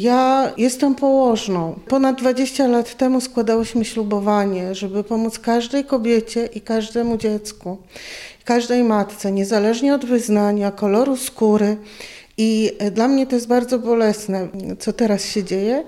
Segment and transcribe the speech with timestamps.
[0.00, 1.78] Ja jestem położną.
[1.88, 7.78] Ponad 20 lat temu składałyśmy ślubowanie, żeby pomóc każdej kobiecie i każdemu dziecku,
[8.44, 11.76] każdej matce, niezależnie od wyznania, koloru skóry.
[12.42, 14.48] I dla mnie to jest bardzo bolesne,
[14.78, 15.84] co teraz się dzieje.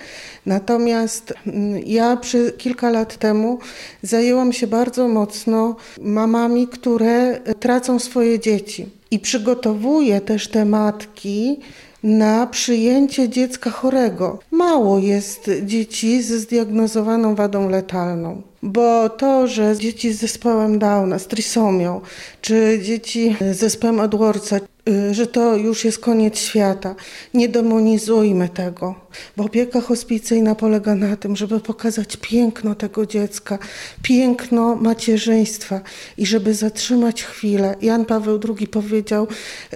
[0.46, 3.58] Natomiast mm, ja przy kilka lat temu
[4.02, 8.86] zajęłam się bardzo mocno mamami, które tracą swoje dzieci.
[9.10, 11.60] I przygotowuję też te matki
[12.02, 14.38] na przyjęcie dziecka chorego.
[14.50, 18.42] Mało jest dzieci ze zdiagnozowaną wadą letalną.
[18.62, 22.00] Bo to, że dzieci z zespołem Downa, z trisomią,
[22.40, 24.56] czy dzieci z zespołem Edwardsa,
[24.88, 26.94] y, że to już jest koniec świata.
[27.34, 28.94] Nie demonizujmy tego,
[29.36, 33.58] bo opieka hospicyjna polega na tym, żeby pokazać piękno tego dziecka,
[34.02, 35.80] piękno macierzyństwa
[36.16, 37.76] i żeby zatrzymać chwilę.
[37.82, 39.26] Jan Paweł II powiedział,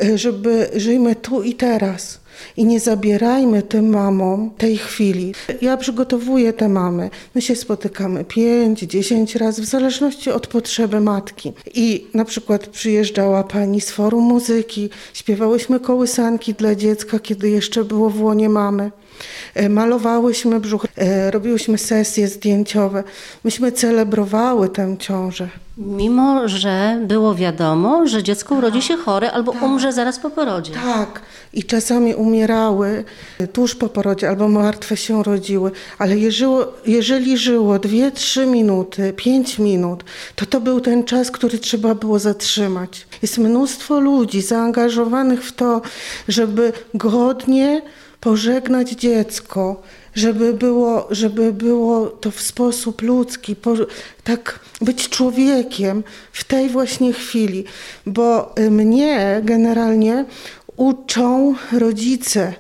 [0.02, 2.25] y, żeby żyjmy tu i teraz
[2.56, 5.34] i nie zabierajmy tym mamom tej chwili.
[5.60, 7.10] Ja przygotowuję te mamy.
[7.34, 11.52] My się spotykamy pięć, dziesięć razy, w zależności od potrzeby matki.
[11.74, 18.10] I na przykład przyjeżdżała pani z forum muzyki, śpiewałyśmy kołysanki dla dziecka, kiedy jeszcze było
[18.10, 18.90] w łonie mamy.
[19.54, 23.04] E, malowałyśmy brzuch, e, robiłyśmy sesje zdjęciowe.
[23.44, 25.48] Myśmy celebrowały tę ciążę.
[25.78, 29.62] Mimo, że było wiadomo, że dziecko urodzi się chore albo tak.
[29.62, 30.72] umrze zaraz po porodzie.
[30.72, 31.22] Tak.
[31.52, 33.04] I czasami umierały
[33.52, 35.70] tuż po porodzie albo martwe się rodziły.
[35.98, 36.16] Ale
[36.86, 40.04] jeżeli żyło 2-3 minuty, 5 minut,
[40.34, 43.06] to to był ten czas, który trzeba było zatrzymać.
[43.22, 45.82] Jest mnóstwo ludzi zaangażowanych w to,
[46.28, 47.82] żeby godnie
[48.20, 49.82] pożegnać dziecko,
[50.14, 53.56] żeby było, żeby było to w sposób ludzki,
[54.24, 57.64] tak być człowiekiem w tej właśnie chwili.
[58.06, 60.24] Bo y, mnie generalnie
[60.76, 62.54] uczą rodzice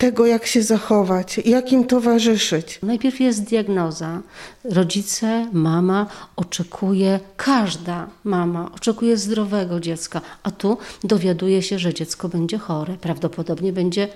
[0.00, 2.78] tego, jak się zachować, jak im towarzyszyć.
[2.82, 4.20] Najpierw jest diagnoza.
[4.64, 12.58] Rodzice, mama oczekuje, każda mama oczekuje zdrowego dziecka, a tu dowiaduje się, że dziecko będzie
[12.58, 14.08] chore, prawdopodobnie będzie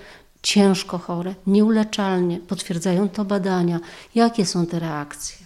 [0.44, 2.38] ciężko chore, nieuleczalnie.
[2.38, 3.80] Potwierdzają to badania.
[4.14, 5.43] Jakie są te reakcje?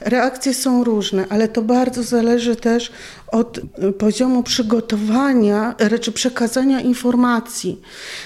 [0.00, 2.92] Reakcje są różne, ale to bardzo zależy też
[3.32, 3.60] od
[3.98, 7.80] poziomu przygotowania czy przekazania informacji.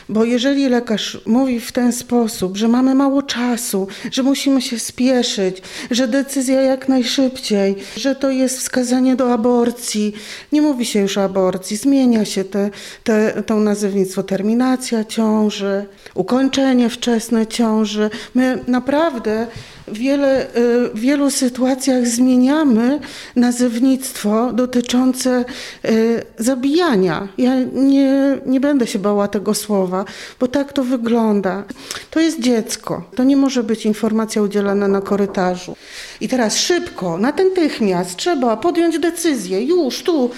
[0.09, 5.63] Bo jeżeli lekarz mówi w ten sposób, że mamy mało czasu, że musimy się spieszyć,
[5.91, 10.15] że decyzja jak najszybciej, że to jest wskazanie do aborcji,
[10.53, 12.71] nie mówi się już o aborcji, zmienia się te,
[13.05, 18.11] te, to nazewnictwo terminacja ciąży, ukończenie wczesne ciąży.
[18.35, 19.47] My naprawdę
[19.89, 21.31] wiele, y, wielu
[21.63, 23.01] sytuacjach zmieniamy
[23.37, 25.45] nazewnictwo dotyczące
[25.85, 27.29] y, zabijania.
[27.39, 30.05] Ja nie, nie będę się bała tego słowa,
[30.41, 31.65] bo tak to wygląda.
[32.11, 33.05] To jest dziecko.
[33.17, 35.77] To nie może być informacja udzielana na korytarzu.
[36.21, 39.65] I teraz szybko, natychmiast trzeba podjąć decyzję.
[39.65, 40.31] Już tu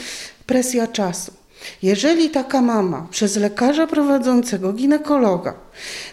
[0.46, 1.43] presja czasu.
[1.82, 5.54] Jeżeli taka mama przez lekarza prowadzącego, ginekologa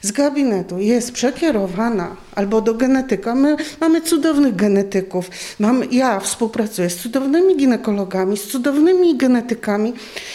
[0.02, 5.30] z gabinetu jest przekierowana albo do genetyka, my mamy cudownych genetyków.
[5.60, 9.94] Mam, ja współpracuję z cudownymi ginekologami, z cudownymi genetykami,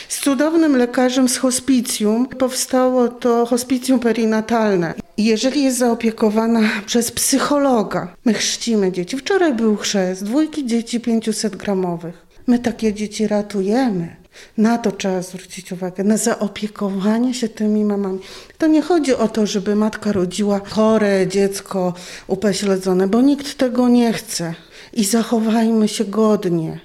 [0.08, 2.26] z cudownym lekarzem z hospicjum.
[2.26, 5.05] Powstało to hospicjum perinatalne.
[5.16, 9.16] I jeżeli jest zaopiekowana przez psychologa, my chrzcimy dzieci.
[9.16, 12.26] Wczoraj był chrzest, dwójki dzieci 500 gramowych.
[12.46, 14.16] My takie dzieci ratujemy.
[14.58, 18.18] Na to trzeba zwrócić uwagę, na zaopiekowanie się tymi mamami.
[18.58, 21.94] To nie chodzi o to, żeby matka rodziła chore dziecko
[22.26, 24.54] upośledzone, bo nikt tego nie chce.
[24.92, 26.80] I zachowajmy się godnie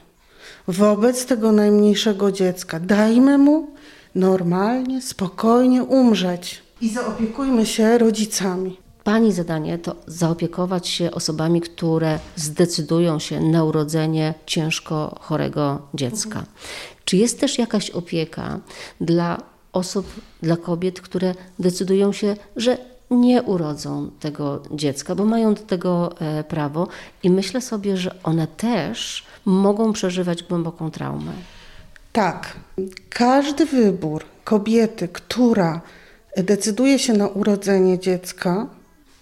[0.68, 2.80] wobec tego najmniejszego dziecka.
[2.80, 3.68] Dajmy mu
[4.16, 8.78] normalnie, spokojnie umrzeć i zaopiekujmy się rodzicami.
[9.04, 16.44] Pani zadanie to zaopiekować się osobami, które zdecydują się na urodzenie ciężko chorego dziecka.
[17.06, 18.60] Czy jest też jakaś opieka
[19.02, 19.38] dla
[19.74, 20.08] osób,
[20.42, 22.78] dla kobiet, które decydują się, że
[23.12, 26.88] nie urodzą tego dziecka, bo mają do tego e, prawo
[27.24, 31.32] i myślę sobie, że one też mogą przeżywać głęboką traumę.
[32.12, 32.56] Tak.
[33.10, 35.82] Każdy wybór kobiety, która
[36.38, 38.68] decyduje się na urodzenie dziecka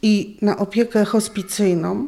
[0.01, 2.07] i na opiekę hospicyjną,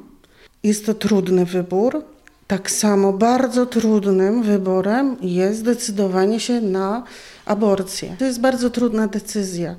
[0.63, 2.03] jest to trudny wybór,
[2.47, 7.03] tak samo bardzo trudnym wyborem jest zdecydowanie się na
[7.45, 8.15] aborcję.
[8.19, 9.75] To jest bardzo trudna decyzja,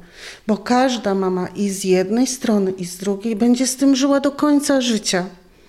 [0.46, 4.30] bo każda mama i z jednej strony, i z drugiej będzie z tym żyła do
[4.30, 5.26] końca życia.